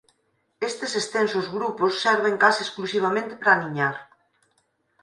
Estes 0.69 0.91
extensos 1.01 1.45
grupos 1.57 1.93
serven 2.05 2.35
case 2.43 2.61
exclusivamente 2.63 3.33
para 3.41 3.55
aniñar. 3.57 3.95